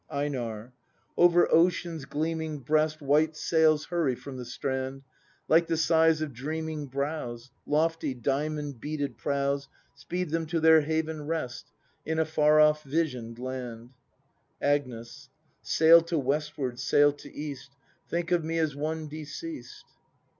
[0.09, 0.73] EiNAR.
[1.15, 5.03] Over ocean's gleaming breast White sails hurry from the strand;—
[5.47, 7.51] Like the sighs of dreaming brows.
[7.67, 11.71] Lofty, diamond beaded prows Speed them to their haven rest
[12.03, 13.91] In a far off vision'd land.
[14.59, 15.29] Agnes.
[15.61, 17.69] Sail to westward, sail to east;—
[18.09, 19.85] Think of me as one deceased.